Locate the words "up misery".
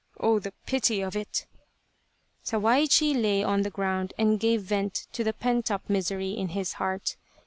5.69-6.31